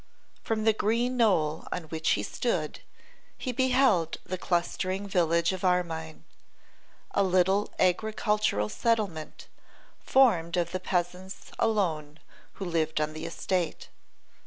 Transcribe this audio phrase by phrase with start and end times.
[0.43, 2.79] From the green knoll on which he stood
[3.37, 6.23] he beheld the clustering village of Armine,
[7.11, 9.45] a little agricultural settlement
[9.99, 12.17] formed of the peasants alone
[12.53, 13.89] who lived on the estate.